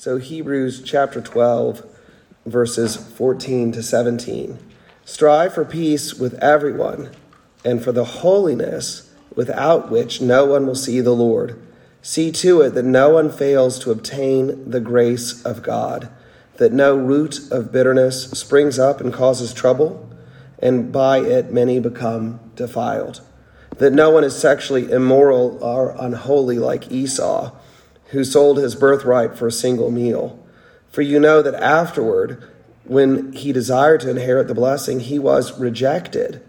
[0.00, 1.84] So, Hebrews chapter 12,
[2.46, 4.56] verses 14 to 17.
[5.04, 7.10] Strive for peace with everyone
[7.64, 11.60] and for the holiness without which no one will see the Lord.
[12.00, 16.08] See to it that no one fails to obtain the grace of God,
[16.58, 20.08] that no root of bitterness springs up and causes trouble,
[20.60, 23.20] and by it many become defiled.
[23.78, 27.50] That no one is sexually immoral or unholy like Esau,
[28.10, 30.38] who sold his birthright for a single meal.
[30.90, 32.42] For you know that afterward,
[32.84, 36.42] when he desired to inherit the blessing, he was rejected,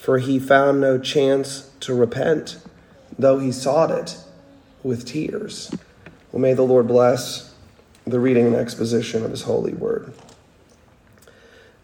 [0.00, 2.58] for he found no chance to repent,
[3.18, 4.18] though he sought it
[4.82, 5.72] with tears.
[6.32, 7.54] Well, may the Lord bless
[8.06, 10.12] the reading and exposition of his holy word.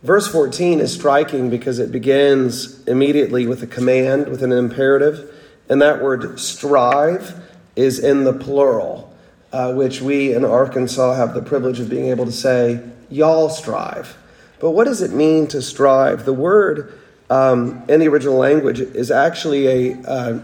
[0.02, 5.32] Verse 14 is striking because it begins immediately with a command, with an imperative,
[5.68, 7.40] and that word strive
[7.76, 9.11] is in the plural,
[9.52, 14.16] uh, which we in Arkansas have the privilege of being able to say, y'all strive.
[14.60, 16.24] But what does it mean to strive?
[16.24, 20.40] The word um, in the original language is actually a uh,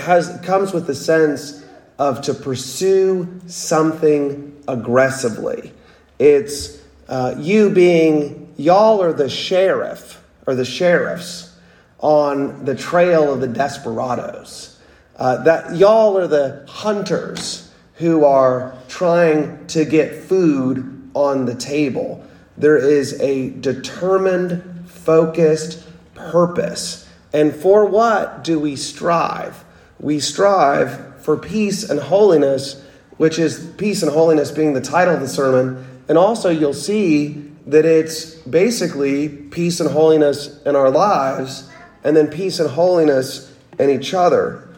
[0.00, 1.64] has comes with the sense
[1.98, 5.72] of to pursue something aggressively.
[6.18, 11.54] It's uh, you being, y'all are the sheriff or the sheriffs
[11.98, 14.78] on the trail of the desperados.
[15.16, 17.69] Uh, that y'all are the hunters
[18.00, 22.24] who are trying to get food on the table.
[22.56, 27.06] There is a determined, focused purpose.
[27.32, 29.64] And for what do we strive?
[29.98, 32.82] We strive for peace and holiness,
[33.18, 35.86] which is peace and holiness being the title of the sermon.
[36.08, 41.68] And also, you'll see that it's basically peace and holiness in our lives,
[42.02, 44.69] and then peace and holiness in each other.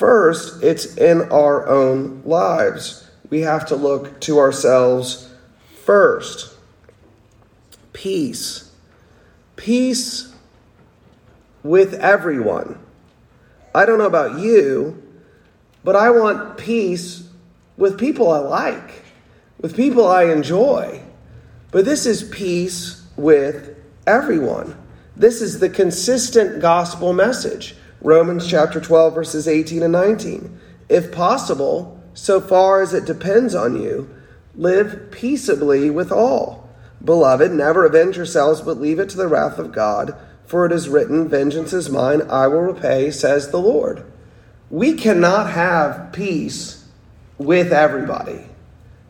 [0.00, 3.06] First, it's in our own lives.
[3.28, 5.30] We have to look to ourselves
[5.84, 6.54] first.
[7.92, 8.72] Peace.
[9.56, 10.34] Peace
[11.62, 12.78] with everyone.
[13.74, 15.02] I don't know about you,
[15.84, 17.28] but I want peace
[17.76, 19.02] with people I like,
[19.60, 21.02] with people I enjoy.
[21.72, 23.76] But this is peace with
[24.06, 24.78] everyone.
[25.14, 27.74] This is the consistent gospel message.
[28.00, 30.58] Romans chapter 12, verses 18 and 19.
[30.88, 34.08] If possible, so far as it depends on you,
[34.54, 36.68] live peaceably with all.
[37.04, 40.16] Beloved, never avenge yourselves, but leave it to the wrath of God.
[40.46, 44.04] For it is written, Vengeance is mine, I will repay, says the Lord
[44.70, 46.86] we cannot have peace
[47.38, 48.46] with everybody.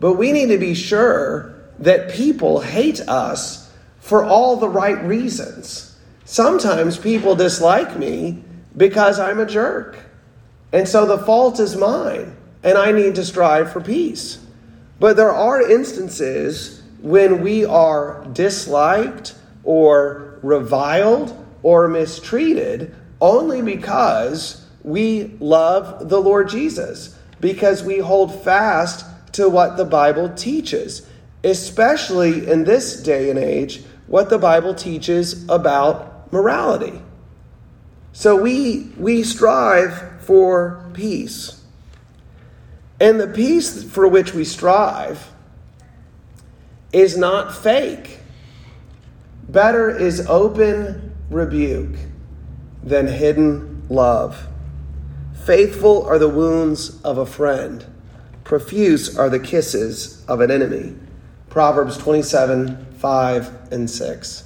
[0.01, 5.99] But we need to be sure that people hate us for all the right reasons.
[6.25, 8.43] Sometimes people dislike me
[8.77, 9.99] because I'm a jerk.
[10.73, 14.39] And so the fault is mine, and I need to strive for peace.
[14.99, 25.37] But there are instances when we are disliked or reviled or mistreated only because we
[25.41, 31.07] love the Lord Jesus because we hold fast to what the Bible teaches,
[31.45, 37.01] especially in this day and age, what the Bible teaches about morality.
[38.13, 41.63] So we, we strive for peace.
[43.01, 45.31] And the peace for which we strive
[46.93, 48.19] is not fake.
[49.49, 51.97] Better is open rebuke
[52.83, 54.47] than hidden love.
[55.45, 57.85] Faithful are the wounds of a friend,
[58.45, 60.95] profuse are the kisses of an enemy.
[61.49, 64.45] Proverbs 27 5 and 6.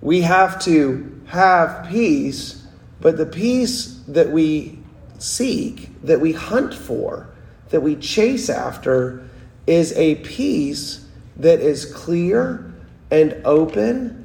[0.00, 2.57] We have to have peace,
[3.00, 4.78] but the peace that we
[5.18, 7.28] seek, that we hunt for,
[7.70, 9.28] that we chase after,
[9.66, 12.72] is a peace that is clear
[13.10, 14.24] and open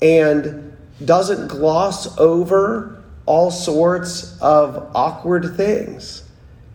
[0.00, 6.22] and doesn't gloss over all sorts of awkward things.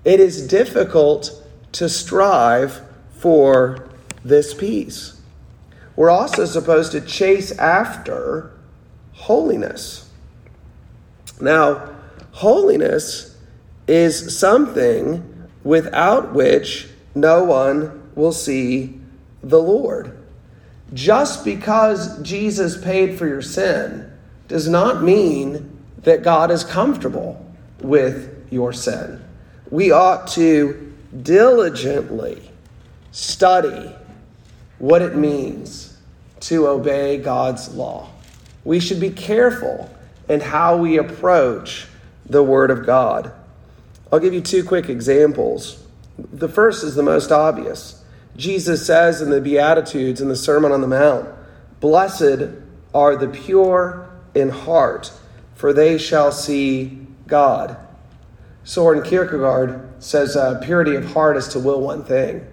[0.03, 1.31] It is difficult
[1.73, 2.81] to strive
[3.13, 3.89] for
[4.23, 5.19] this peace.
[5.95, 8.51] We're also supposed to chase after
[9.13, 10.09] holiness.
[11.41, 11.89] Now,
[12.31, 13.37] holiness
[13.87, 18.99] is something without which no one will see
[19.43, 20.17] the Lord.
[20.93, 24.11] Just because Jesus paid for your sin
[24.47, 27.45] does not mean that God is comfortable
[27.79, 29.23] with your sin.
[29.69, 32.51] We ought to diligently
[33.11, 33.93] study
[34.79, 35.97] what it means
[36.41, 38.09] to obey God's law.
[38.63, 39.89] We should be careful
[40.29, 41.87] in how we approach
[42.25, 43.31] the Word of God.
[44.11, 45.83] I'll give you two quick examples.
[46.17, 48.03] The first is the most obvious.
[48.35, 51.29] Jesus says in the Beatitudes in the Sermon on the Mount,
[51.79, 52.49] Blessed
[52.93, 55.11] are the pure in heart,
[55.55, 57.77] for they shall see God.
[58.63, 62.45] Soren Kierkegaard says uh, purity of heart is to will one thing.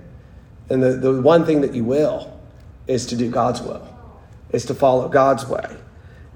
[0.71, 2.39] And the, the one thing that you will
[2.87, 3.87] is to do God's will,
[4.51, 5.77] is to follow God's way.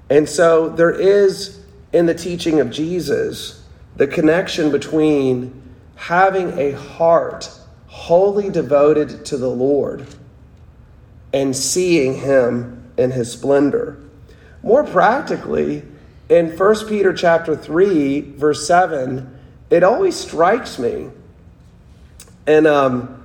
[0.09, 1.59] And so there is
[1.91, 3.63] in the teaching of Jesus
[3.95, 5.61] the connection between
[5.95, 7.49] having a heart
[7.87, 10.05] wholly devoted to the Lord
[11.31, 13.97] and seeing him in his splendor.
[14.61, 15.83] More practically,
[16.29, 19.39] in 1 Peter chapter 3, verse 7,
[19.69, 21.09] it always strikes me.
[22.45, 23.23] And um,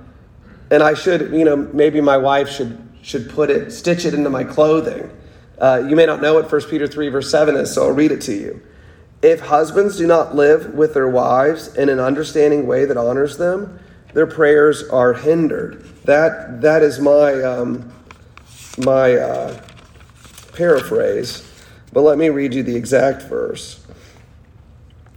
[0.71, 4.29] and I should, you know, maybe my wife should should put it, stitch it into
[4.29, 5.09] my clothing.
[5.59, 8.11] Uh, you may not know what 1 Peter 3, verse 7 is, so I'll read
[8.11, 8.61] it to you.
[9.21, 13.79] If husbands do not live with their wives in an understanding way that honors them,
[14.13, 15.83] their prayers are hindered.
[16.05, 17.93] That that is my um,
[18.77, 19.61] my uh,
[20.53, 21.45] paraphrase,
[21.91, 23.85] but let me read you the exact verse.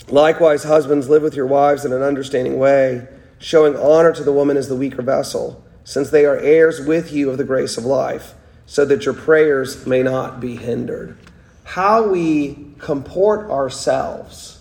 [0.08, 3.06] Likewise, husbands, live with your wives in an understanding way,
[3.38, 7.30] showing honor to the woman as the weaker vessel, since they are heirs with you
[7.30, 8.34] of the grace of life,
[8.66, 11.16] so that your prayers may not be hindered.
[11.64, 14.60] How we comport ourselves,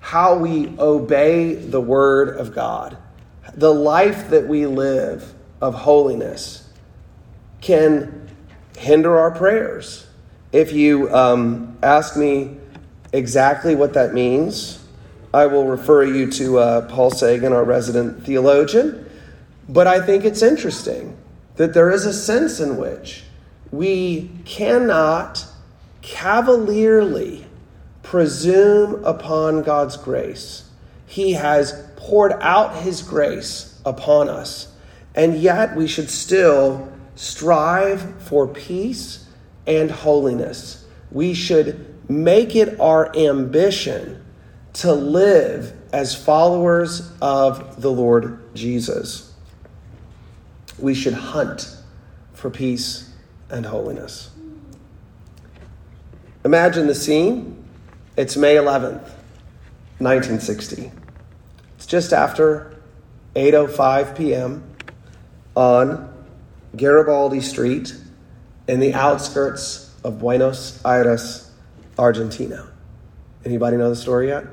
[0.00, 2.96] how we obey the word of God
[3.54, 6.68] the life that we live of holiness
[7.60, 8.28] can
[8.76, 10.06] hinder our prayers.
[10.52, 12.56] If you um, ask me
[13.12, 14.84] exactly what that means,
[15.32, 19.08] I will refer you to uh, Paul Sagan, our resident theologian.
[19.68, 21.16] But I think it's interesting
[21.56, 23.24] that there is a sense in which
[23.72, 25.46] we cannot
[26.02, 27.46] cavalierly
[28.02, 30.68] presume upon God's grace.
[31.06, 34.68] He has poured out his grace upon us.
[35.14, 39.26] And yet we should still strive for peace
[39.66, 40.84] and holiness.
[41.10, 44.22] We should make it our ambition
[44.74, 49.32] to live as followers of the Lord Jesus.
[50.78, 51.76] We should hunt
[52.32, 53.11] for peace
[53.52, 54.30] and holiness.
[56.44, 57.62] Imagine the scene.
[58.16, 59.08] It's May 11th,
[59.98, 60.90] 1960
[61.76, 62.76] It's just after
[63.34, 64.64] 8:05 p.m.
[65.54, 66.12] on
[66.76, 67.94] Garibaldi Street
[68.66, 71.50] in the outskirts of Buenos Aires,
[71.98, 72.68] Argentina.
[73.44, 74.44] Anybody know the story yet?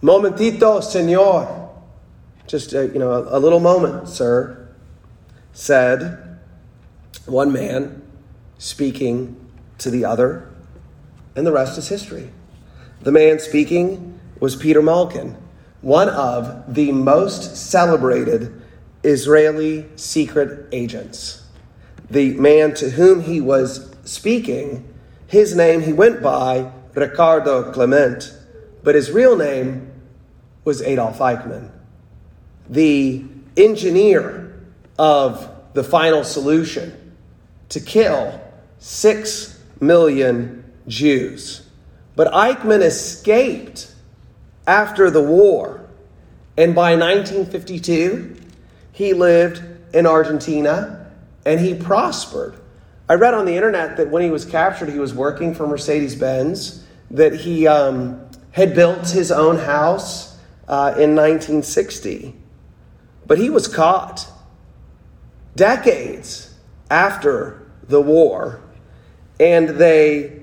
[0.00, 1.70] Momentito, señor.
[2.46, 4.68] Just a, you know, a, a little moment, sir.
[5.52, 6.33] Said
[7.26, 8.02] one man
[8.58, 9.36] speaking
[9.78, 10.48] to the other,
[11.36, 12.30] and the rest is history.
[13.02, 15.36] The man speaking was Peter Malkin
[15.84, 18.62] one of the most celebrated
[19.02, 21.42] Israeli secret agents.
[22.08, 24.90] The man to whom he was speaking,
[25.26, 28.34] his name he went by Ricardo Klement,
[28.82, 29.92] but his real name
[30.64, 31.70] was Adolf Eichmann,
[32.66, 33.22] the
[33.54, 34.58] engineer
[34.98, 37.03] of the final solution
[37.74, 38.40] to kill
[38.78, 41.66] six million Jews.
[42.14, 43.92] But Eichmann escaped
[44.64, 45.84] after the war.
[46.56, 48.36] And by 1952,
[48.92, 49.60] he lived
[49.92, 51.10] in Argentina
[51.44, 52.54] and he prospered.
[53.08, 56.14] I read on the internet that when he was captured, he was working for Mercedes
[56.14, 60.38] Benz, that he um, had built his own house
[60.68, 62.36] uh, in 1960.
[63.26, 64.28] But he was caught
[65.56, 66.54] decades
[66.88, 68.60] after the war,
[69.38, 70.42] and they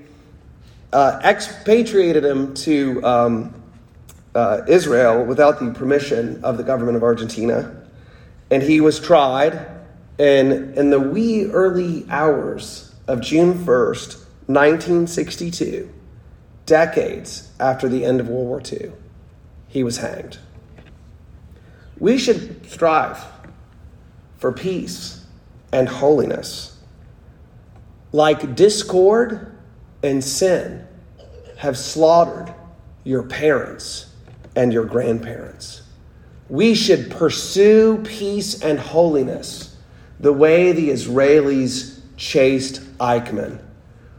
[0.92, 3.62] uh, expatriated him to um,
[4.34, 7.76] uh, Israel without the permission of the government of Argentina.
[8.50, 9.68] And he was tried.
[10.18, 15.90] And in the wee early hours of June 1st, 1962,
[16.66, 18.92] decades after the end of World War II,
[19.68, 20.38] he was hanged.
[21.98, 23.24] We should strive
[24.36, 25.24] for peace
[25.72, 26.71] and holiness.
[28.12, 29.56] Like discord
[30.02, 30.86] and sin
[31.56, 32.52] have slaughtered
[33.04, 34.06] your parents
[34.54, 35.82] and your grandparents.
[36.48, 39.76] We should pursue peace and holiness
[40.20, 43.60] the way the Israelis chased Eichmann.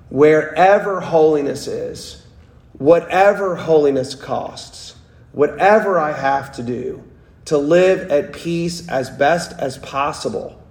[0.09, 2.25] Wherever holiness is,
[2.73, 4.95] whatever holiness costs,
[5.31, 7.03] whatever I have to do
[7.45, 10.62] to live at peace as best as possible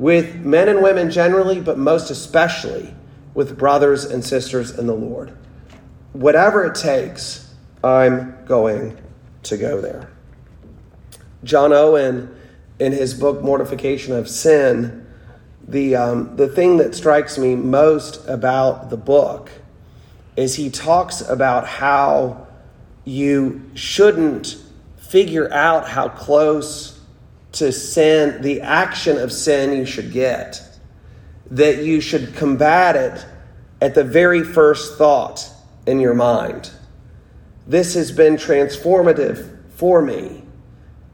[0.00, 2.94] with men and women generally, but most especially
[3.34, 5.36] with brothers and sisters in the Lord.
[6.14, 7.54] Whatever it takes
[7.84, 8.98] I'm going
[9.44, 10.10] to go there.
[11.44, 12.34] John Owen
[12.78, 15.06] in his book Mortification of Sin,
[15.68, 19.50] the, um, the thing that strikes me most about the book
[20.34, 22.46] is he talks about how
[23.04, 24.56] you shouldn't
[24.96, 26.99] figure out how close
[27.52, 30.62] to sin, the action of sin you should get,
[31.50, 33.26] that you should combat it
[33.80, 35.50] at the very first thought
[35.86, 36.70] in your mind.
[37.66, 40.42] This has been transformative for me.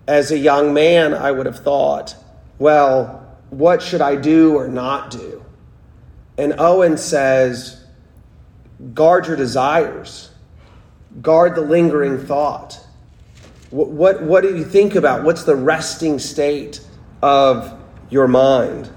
[0.08, 2.14] As a young man, I would have thought,
[2.58, 5.44] well, what should I do or not do?
[6.38, 7.84] And Owen says,
[8.94, 10.30] guard your desires,
[11.22, 12.78] guard the lingering thought.
[13.76, 15.22] What, what, what do you think about?
[15.22, 16.80] What's the resting state
[17.20, 17.78] of
[18.08, 18.88] your mind?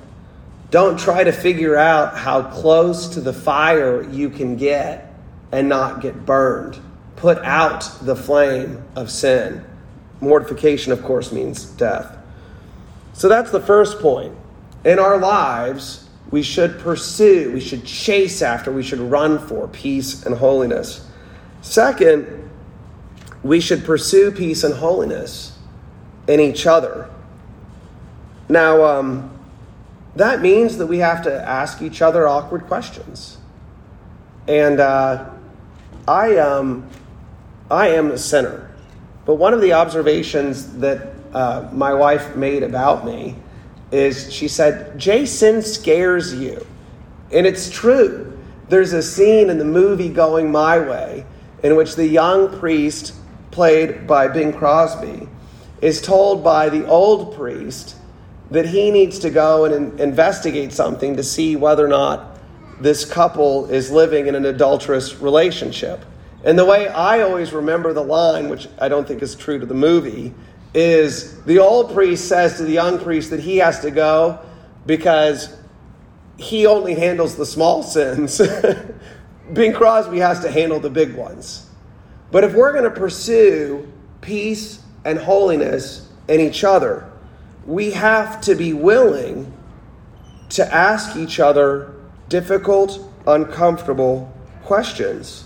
[0.71, 5.13] Don't try to figure out how close to the fire you can get
[5.51, 6.79] and not get burned.
[7.17, 9.65] Put out the flame of sin.
[10.21, 12.17] Mortification, of course, means death.
[13.11, 14.33] So that's the first point.
[14.85, 20.25] In our lives, we should pursue, we should chase after, we should run for peace
[20.25, 21.05] and holiness.
[21.61, 22.48] Second,
[23.43, 25.57] we should pursue peace and holiness
[26.27, 27.09] in each other.
[28.47, 29.39] Now, um,
[30.15, 33.37] that means that we have to ask each other awkward questions.
[34.47, 35.29] And uh,
[36.07, 36.89] I, um,
[37.69, 38.71] I am a sinner.
[39.25, 43.35] But one of the observations that uh, my wife made about me
[43.91, 46.65] is she said, Jason scares you.
[47.31, 48.37] And it's true.
[48.69, 51.25] There's a scene in the movie Going My Way
[51.63, 53.13] in which the young priest,
[53.51, 55.27] played by Bing Crosby,
[55.81, 57.95] is told by the old priest
[58.51, 62.37] that he needs to go and investigate something to see whether or not
[62.79, 66.03] this couple is living in an adulterous relationship.
[66.43, 69.65] And the way I always remember the line, which I don't think is true to
[69.65, 70.33] the movie,
[70.73, 74.39] is the old priest says to the young priest that he has to go
[74.85, 75.55] because
[76.37, 78.41] he only handles the small sins.
[79.53, 81.68] Bing Crosby has to handle the big ones.
[82.31, 87.09] But if we're going to pursue peace and holiness in each other,
[87.65, 89.53] we have to be willing
[90.49, 91.93] to ask each other
[92.27, 94.31] difficult, uncomfortable
[94.63, 95.45] questions,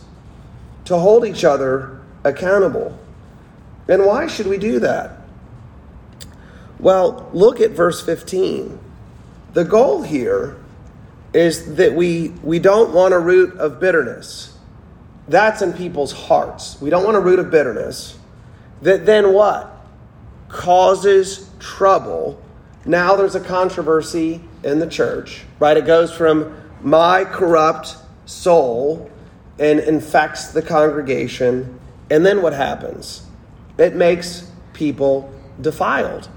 [0.86, 2.98] to hold each other accountable.
[3.88, 5.18] And why should we do that?
[6.80, 8.80] Well, look at verse 15.
[9.54, 10.58] The goal here
[11.34, 14.53] is that we, we don't want a root of bitterness.
[15.28, 16.80] That's in people's hearts.
[16.82, 18.18] We don't want a root of bitterness
[18.82, 19.70] that then what?
[20.50, 22.42] Causes trouble.
[22.86, 25.78] Now there's a controversy in the church, right?
[25.78, 29.10] It goes from my corrupt soul
[29.58, 31.80] and infects the congregation.
[32.10, 33.26] And then what happens?
[33.78, 36.28] It makes people defiled,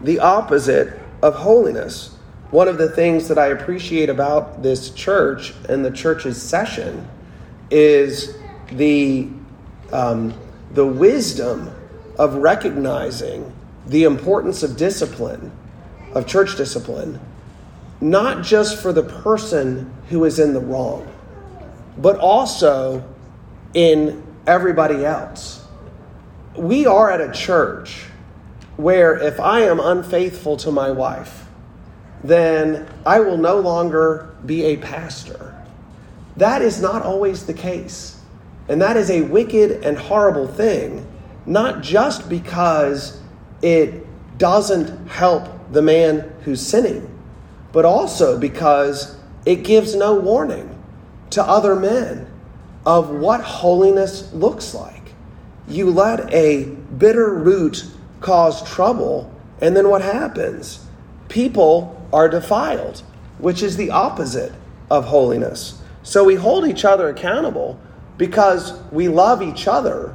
[0.00, 2.16] the opposite of holiness.
[2.50, 7.08] One of the things that I appreciate about this church and the church's session
[7.70, 8.36] is
[8.72, 9.28] the,
[9.92, 10.34] um,
[10.72, 11.70] the wisdom
[12.18, 13.52] of recognizing
[13.86, 15.52] the importance of discipline,
[16.14, 17.20] of church discipline,
[18.00, 21.06] not just for the person who is in the wrong,
[21.98, 23.02] but also
[23.74, 25.64] in everybody else.
[26.56, 28.04] We are at a church
[28.76, 31.46] where if I am unfaithful to my wife,
[32.22, 35.55] then I will no longer be a pastor.
[36.36, 38.20] That is not always the case.
[38.68, 41.06] And that is a wicked and horrible thing,
[41.46, 43.20] not just because
[43.62, 44.06] it
[44.38, 47.08] doesn't help the man who's sinning,
[47.72, 50.82] but also because it gives no warning
[51.30, 52.26] to other men
[52.84, 55.12] of what holiness looks like.
[55.68, 57.84] You let a bitter root
[58.20, 60.86] cause trouble, and then what happens?
[61.28, 63.02] People are defiled,
[63.38, 64.52] which is the opposite
[64.90, 65.82] of holiness.
[66.06, 67.80] So we hold each other accountable
[68.16, 70.14] because we love each other,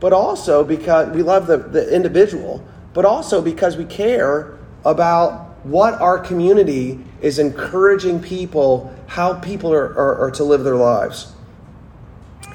[0.00, 5.94] but also because we love the, the individual, but also because we care about what
[6.00, 11.32] our community is encouraging people, how people are, are, are to live their lives.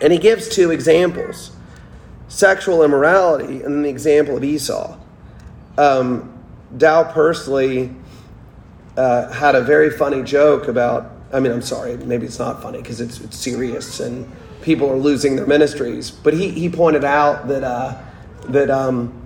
[0.02, 1.56] And he gives two examples
[2.28, 4.98] sexual immorality and the example of Esau.
[5.78, 6.38] Um,
[6.76, 7.96] Dow Persley
[8.98, 12.78] uh, had a very funny joke about, I mean, I'm sorry, maybe it's not funny
[12.78, 17.48] because it's, it's, serious and people are losing their ministries, but he, he pointed out
[17.48, 18.00] that, uh,
[18.50, 19.20] that um,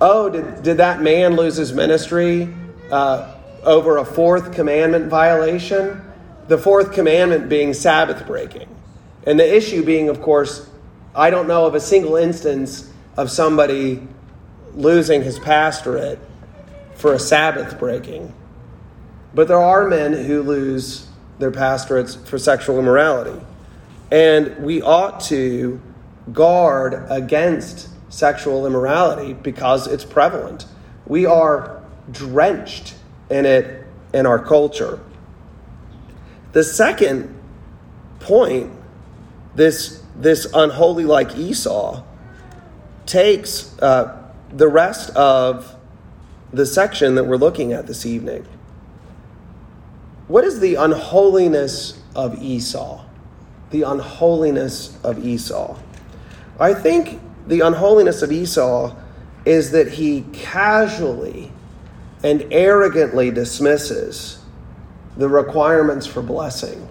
[0.00, 2.48] oh, did, did that man lose his ministry
[2.90, 6.00] uh, over a fourth commandment violation?
[6.48, 8.74] The fourth commandment being Sabbath breaking.
[9.26, 10.68] And the issue being, of course,
[11.14, 14.02] I don't know of a single instance of somebody
[14.74, 16.18] losing his pastorate
[16.94, 18.32] for a Sabbath breaking.
[19.34, 21.09] But there are men who lose
[21.40, 23.44] their pastorates for sexual immorality.
[24.12, 25.80] And we ought to
[26.32, 30.66] guard against sexual immorality because it's prevalent.
[31.06, 32.94] We are drenched
[33.30, 35.00] in it in our culture.
[36.52, 37.36] The second
[38.18, 38.72] point,
[39.54, 42.02] this, this unholy like Esau,
[43.06, 45.76] takes uh, the rest of
[46.52, 48.46] the section that we're looking at this evening.
[50.30, 53.04] What is the unholiness of Esau?
[53.70, 55.76] The unholiness of Esau.
[56.60, 58.94] I think the unholiness of Esau
[59.44, 61.50] is that he casually
[62.22, 64.38] and arrogantly dismisses
[65.16, 66.88] the requirements for blessing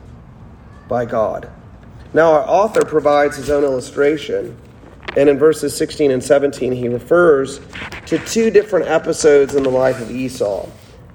[0.89, 1.50] by God.
[2.13, 4.58] Now, our author provides his own illustration,
[5.15, 7.62] and in verses 16 and 17, he refers
[8.08, 10.67] to two different episodes in the life of Esau.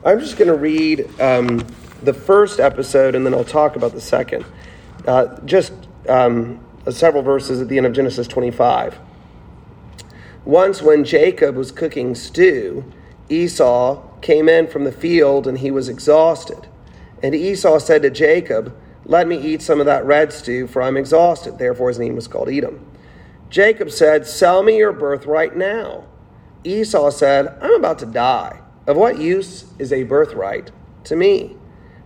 [0.07, 1.67] I'm just going to read um,
[2.05, 4.45] the first episode, and then I'll talk about the second.
[5.07, 5.73] Uh, just
[6.09, 8.99] um, several verses at the end of Genesis 25.
[10.45, 12.85] Once, when Jacob was cooking stew,
[13.29, 16.69] Esau came in from the field and he was exhausted.
[17.23, 20.97] And Esau said to Jacob, Let me eat some of that red stew, for I'm
[20.97, 21.59] exhausted.
[21.59, 22.85] Therefore, his name was called Edom.
[23.49, 26.05] Jacob said, Sell me your birthright now.
[26.65, 28.61] Esau said, I'm about to die.
[28.87, 30.71] Of what use is a birthright
[31.05, 31.57] to me?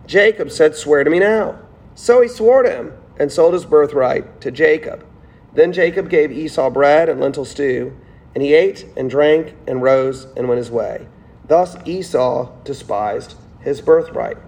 [0.08, 1.60] Jacob said, Swear to me now.
[1.94, 5.04] So he swore to him and sold his birthright to Jacob.
[5.52, 7.96] Then Jacob gave Esau bread and lentil stew,
[8.34, 11.06] and he ate and drank and rose and went his way.
[11.46, 14.38] Thus Esau despised his birthright.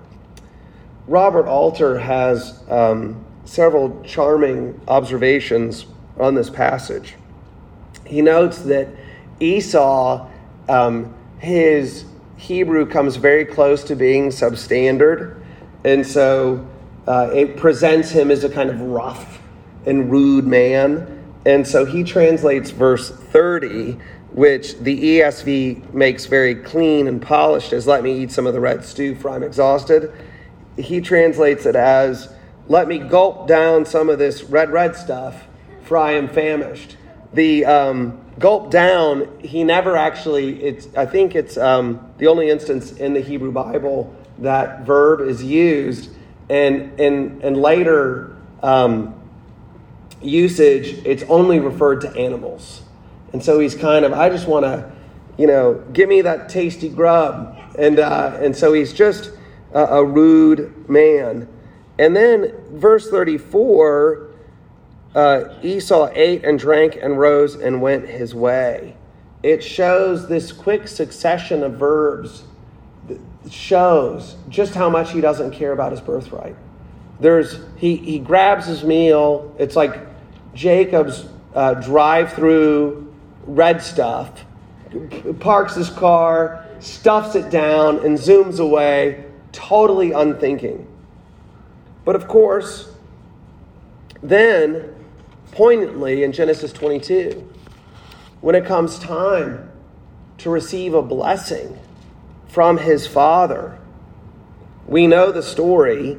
[1.07, 5.87] Robert Alter has um, several charming observations
[6.19, 7.17] on this passage.
[8.07, 8.89] He notes that
[9.41, 10.29] Esau,
[10.69, 12.05] um, his
[12.37, 15.40] Hebrew comes very close to being substandard
[15.85, 16.67] and so
[17.07, 19.41] uh, it presents him as a kind of rough
[19.87, 21.19] and rude man.
[21.47, 23.97] And so he translates verse 30,
[24.33, 28.61] which the ESV makes very clean and polished as, Let me eat some of the
[28.61, 30.13] red stew, for I'm exhausted.
[30.77, 32.33] He translates it as,
[32.69, 35.47] Let me gulp down some of this red, red stuff,
[35.83, 36.97] for I am famished.
[37.33, 42.93] The um, gulp down, he never actually, it's, I think it's um, the only instance
[42.93, 46.11] in the Hebrew Bible that verb is used,
[46.49, 49.15] and in and later um,
[50.23, 52.83] usage, it's only referred to animals.
[53.33, 54.91] And so he's kind of, I just want to,
[55.39, 59.31] you know, give me that tasty grub, and uh, and so he's just
[59.73, 61.49] a, a rude man.
[61.99, 64.27] And then verse thirty four.
[65.13, 68.97] Uh, Esau ate and drank and rose and went his way.
[69.43, 72.45] It shows this quick succession of verbs
[73.49, 76.57] shows just how much he doesn't care about his birthright.
[77.21, 79.55] There's he he grabs his meal.
[79.59, 80.07] It's like
[80.55, 84.45] Jacob's uh, drive-through red stuff.
[85.39, 90.87] Parks his car, stuffs it down, and zooms away, totally unthinking.
[92.05, 92.93] But of course,
[94.23, 94.95] then
[95.53, 97.49] poignantly in Genesis 22,
[98.41, 99.71] when it comes time
[100.39, 101.79] to receive a blessing
[102.51, 103.79] from his father.
[104.87, 106.19] We know the story.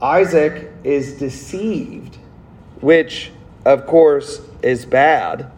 [0.00, 2.16] Isaac is deceived,
[2.80, 3.30] which,
[3.64, 5.50] of course, is bad,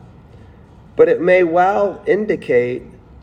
[0.96, 2.82] but it may well indicate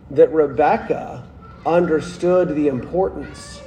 [0.09, 1.27] that Rebekah
[1.65, 3.61] understood the importance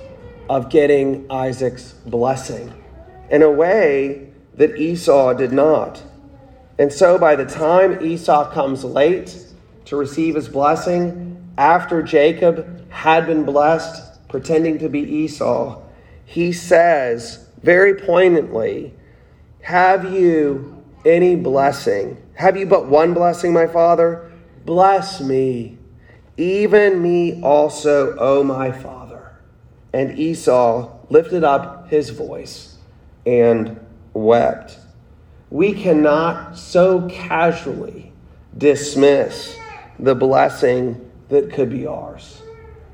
[0.50, 2.72] of getting Isaac's blessing
[3.31, 6.03] in a way that Esau did not.
[6.79, 9.38] And so by the time Esau comes late
[9.87, 15.83] to receive his blessing, after Jacob had been blessed, pretending to be Esau,
[16.25, 18.95] he says very poignantly,
[19.62, 22.21] Have you any blessing?
[22.35, 24.33] Have you but one blessing, my father?
[24.64, 25.79] Bless me,
[26.37, 29.37] even me also, O my father.
[29.93, 32.77] And Esau lifted up his voice
[33.25, 33.79] and
[34.12, 34.79] wept.
[35.51, 38.12] We cannot so casually
[38.57, 39.57] dismiss
[39.99, 42.42] the blessing that could be ours.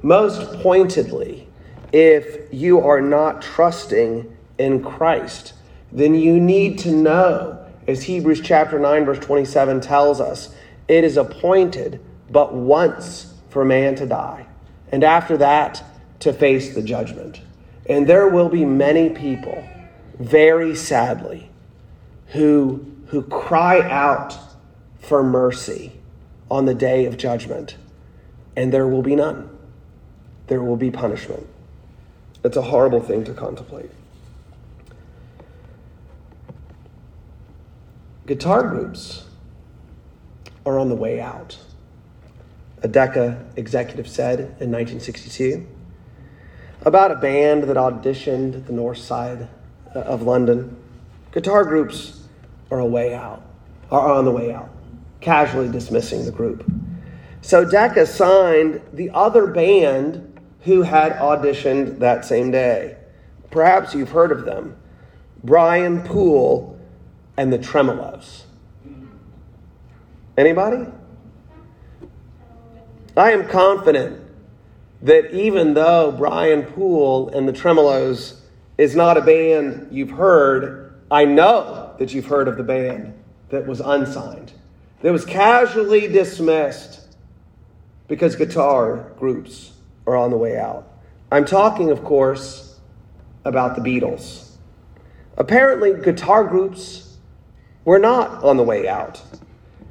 [0.02, 1.46] Most pointedly,
[1.92, 5.52] if you are not trusting in Christ,
[5.92, 10.54] then you need to know, as Hebrews chapter 9, verse 27 tells us,
[10.88, 12.00] it is appointed
[12.30, 14.46] but once for man to die,
[14.90, 15.82] and after that,
[16.20, 17.40] to face the judgment.
[17.86, 19.66] And there will be many people,
[20.18, 21.50] very sadly,
[22.28, 24.38] who, who cry out
[25.00, 25.92] for mercy
[26.50, 27.76] on the day of judgment,
[28.60, 29.48] and there will be none.
[30.48, 31.46] there will be punishment.
[32.44, 33.90] It's a horrible thing to contemplate.
[38.26, 39.24] Guitar groups
[40.66, 41.56] are on the way out.
[42.82, 45.66] A Decca executive said in 1962
[46.82, 49.48] about a band that auditioned the north side
[49.94, 50.76] uh, of London.
[51.32, 52.26] Guitar groups
[52.70, 53.42] are a way out,
[53.90, 54.68] are on the way out,
[55.20, 56.70] casually dismissing the group.
[57.42, 62.96] So Decca signed the other band who had auditioned that same day.
[63.50, 64.76] Perhaps you've heard of them
[65.42, 66.78] Brian Poole
[67.36, 68.42] and the Tremeloes.
[70.36, 70.86] Anybody?
[73.16, 74.22] I am confident
[75.02, 78.40] that even though Brian Poole and the Tremeloes
[78.78, 83.14] is not a band you've heard, I know that you've heard of the band
[83.48, 84.52] that was unsigned,
[85.02, 86.99] that was casually dismissed
[88.10, 89.70] because guitar groups
[90.04, 90.84] are on the way out.
[91.30, 92.80] I'm talking, of course,
[93.44, 94.56] about the Beatles.
[95.36, 97.16] Apparently, guitar groups
[97.84, 99.22] were not on the way out.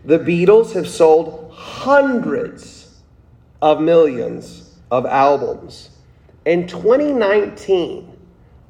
[0.03, 3.01] The Beatles have sold hundreds
[3.61, 5.91] of millions of albums.
[6.43, 8.17] In 2019,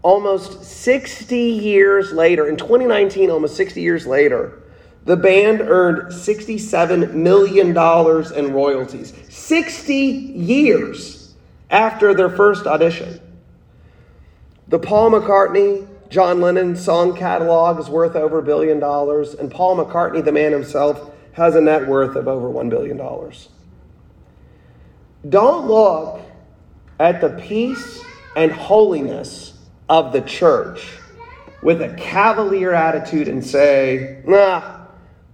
[0.03, 4.58] almost 60 years later, in 2019, almost 60 years later,
[5.05, 9.13] the band earned $67 million in royalties.
[9.29, 11.33] 60 years
[11.69, 13.19] after their first audition.
[14.67, 19.77] The Paul McCartney, John Lennon song catalog is worth over a billion dollars, and Paul
[19.77, 22.97] McCartney, the man himself, has a net worth of over $1 billion.
[25.27, 26.21] Don't look
[26.99, 28.03] at the peace
[28.35, 29.53] and holiness
[29.87, 30.87] of the church
[31.61, 34.78] with a cavalier attitude and say, nah,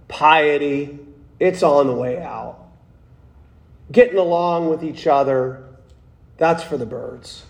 [0.08, 0.98] piety,
[1.38, 2.58] it's on the way out.
[3.90, 5.64] Getting along with each other,
[6.38, 7.44] that's for the birds.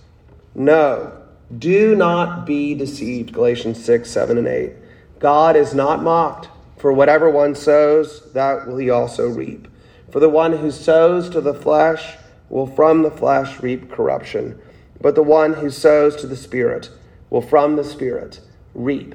[0.54, 1.12] No,
[1.56, 3.32] do not be deceived.
[3.32, 4.72] Galatians 6, 7, and 8.
[5.18, 9.68] God is not mocked, for whatever one sows, that will he also reap.
[10.10, 12.16] For the one who sows to the flesh
[12.48, 14.60] will from the flesh reap corruption,
[15.00, 16.90] but the one who sows to the Spirit
[17.30, 18.40] will from the Spirit
[18.74, 19.14] reap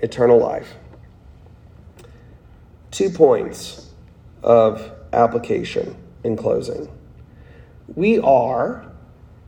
[0.00, 0.74] eternal life.
[2.90, 3.90] Two points
[4.42, 6.88] of application in closing.
[7.94, 8.86] We are,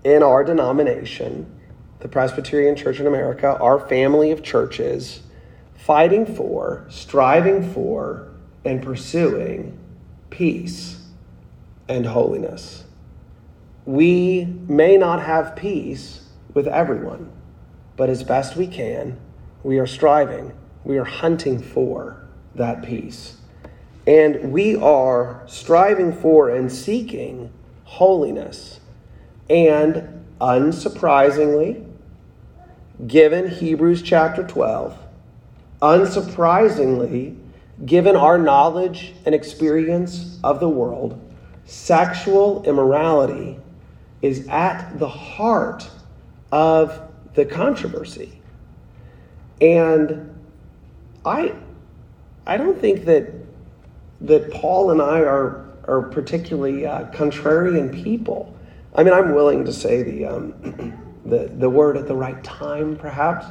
[0.05, 1.47] in our denomination,
[2.01, 5.23] the Presbyterian Church in America, our family of churches,
[5.75, 8.29] fighting for, striving for,
[8.65, 9.79] and pursuing
[10.31, 11.01] peace
[11.89, 12.85] and holiness.
[13.85, 17.33] We may not have peace with everyone
[17.97, 19.19] but as best we can,
[19.63, 20.53] we are striving,
[20.85, 22.22] we are hunting for
[22.55, 23.37] that peace.
[24.07, 27.53] And we are striving for and seeking
[27.85, 28.81] holiness.
[29.49, 31.87] And unsurprisingly,
[33.07, 34.99] given Hebrews chapter 12,
[35.81, 37.37] unsurprisingly,
[37.85, 41.21] given our knowledge and experience of the world,
[41.65, 43.59] sexual immorality
[44.21, 45.89] is at the heart
[46.51, 47.01] of
[47.35, 48.41] the controversy.
[49.61, 50.29] And
[51.25, 51.55] I,
[52.47, 53.33] I don't think that,
[54.23, 58.57] that Paul and I are, are particularly uh, contrarian people.
[58.95, 62.97] I mean, I'm willing to say the, um, the, the word at the right time,
[62.97, 63.47] perhaps,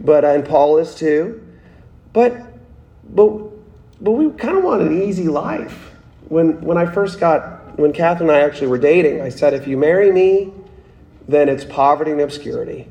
[0.00, 1.42] but, uh, and Paul is too.
[2.12, 2.34] But,
[3.02, 3.30] but,
[4.00, 5.92] but we kind of want an easy life.
[6.28, 9.66] When, when I first got, when Catherine and I actually were dating, I said, if
[9.66, 10.52] you marry me,
[11.26, 12.88] then it's poverty and obscurity.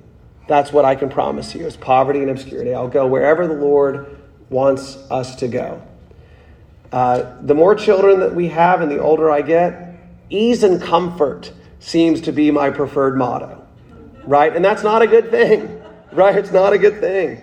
[0.48, 2.74] That's what I can promise you is poverty and obscurity.
[2.74, 4.23] I'll go wherever the Lord
[4.54, 5.82] wants us to go.
[6.92, 11.52] Uh, the more children that we have and the older I get, ease and comfort
[11.80, 13.66] seems to be my preferred motto.
[14.26, 14.56] Right?
[14.56, 15.82] And that's not a good thing.
[16.14, 16.36] Right?
[16.36, 17.42] It's not a good thing.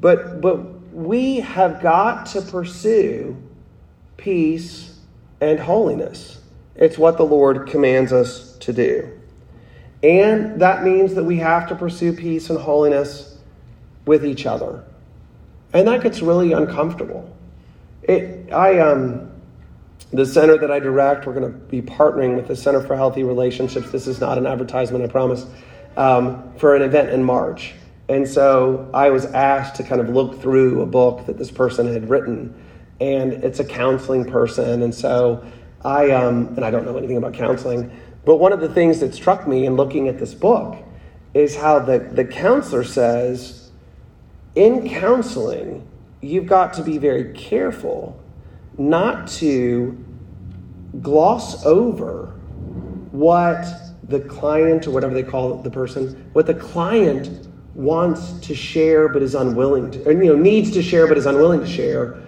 [0.00, 0.58] But but
[0.92, 3.40] we have got to pursue
[4.16, 4.98] peace
[5.40, 6.40] and holiness.
[6.74, 9.08] It's what the Lord commands us to do.
[10.02, 13.38] And that means that we have to pursue peace and holiness
[14.04, 14.84] with each other.
[15.72, 17.34] And that gets really uncomfortable.
[18.02, 19.30] It, I, um,
[20.12, 23.22] the center that I direct, we're going to be partnering with the Center for Healthy
[23.22, 23.90] Relationships.
[23.90, 25.46] This is not an advertisement, I promise,
[25.96, 27.72] um, for an event in March.
[28.08, 31.90] And so I was asked to kind of look through a book that this person
[31.90, 32.54] had written,
[33.00, 34.82] and it's a counseling person.
[34.82, 35.42] And so
[35.84, 37.90] I, um, and I don't know anything about counseling,
[38.24, 40.76] but one of the things that struck me in looking at this book
[41.32, 43.61] is how the, the counselor says
[44.54, 45.86] in counseling,
[46.20, 48.18] you've got to be very careful
[48.78, 49.96] not to
[51.00, 52.26] gloss over
[53.10, 53.64] what
[54.08, 59.22] the client, or whatever they call the person, what the client wants to share but
[59.22, 62.22] is unwilling to, or, you know, needs to share but is unwilling to share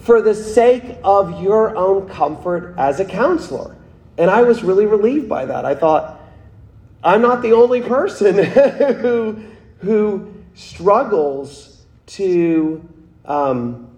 [0.00, 3.76] for the sake of your own comfort as a counselor.
[4.18, 5.64] And I was really relieved by that.
[5.64, 6.20] I thought,
[7.02, 8.44] I'm not the only person
[9.00, 9.42] who,
[9.78, 11.69] who struggles
[12.10, 12.86] to
[13.24, 13.90] um,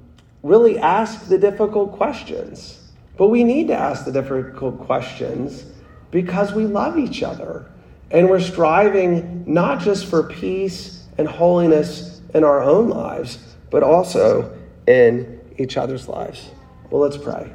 [0.42, 2.78] really ask the difficult questions.
[3.16, 5.64] But we need to ask the difficult questions
[6.10, 7.70] because we love each other.
[8.10, 13.38] And we're striving not just for peace and holiness in our own lives,
[13.70, 16.50] but also in each other's lives.
[16.90, 17.52] Well, let's pray.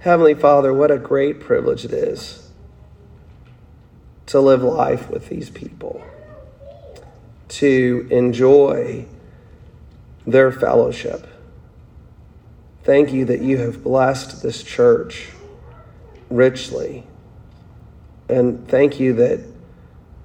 [0.00, 2.50] Heavenly Father, what a great privilege it is
[4.26, 6.02] to live life with these people,
[7.48, 9.06] to enjoy
[10.26, 11.26] their fellowship.
[12.84, 15.28] Thank you that you have blessed this church
[16.30, 17.06] richly.
[18.28, 19.44] And thank you that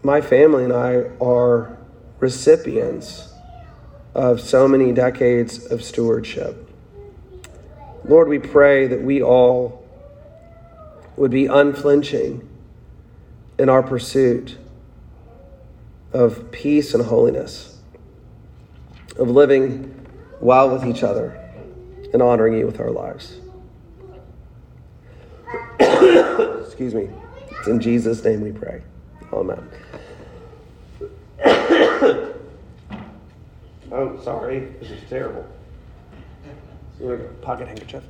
[0.01, 1.77] my family and I are
[2.19, 3.33] recipients
[4.13, 6.69] of so many decades of stewardship.
[8.05, 9.85] Lord, we pray that we all
[11.15, 12.47] would be unflinching
[13.57, 14.57] in our pursuit
[16.13, 17.77] of peace and holiness,
[19.17, 19.93] of living
[20.39, 21.39] well with each other
[22.13, 23.39] and honoring you with our lives.
[26.65, 27.09] Excuse me.
[27.59, 28.83] It's in Jesus' name we pray.
[29.31, 29.69] Amen.
[33.91, 34.59] oh, sorry.
[34.79, 35.45] This is terrible.
[37.41, 38.03] Pocket handkerchief.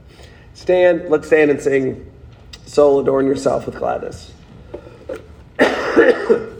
[0.54, 1.10] Stand.
[1.10, 2.12] Let's stand and sing
[2.66, 4.34] Soul Adorn Yourself with Gladness.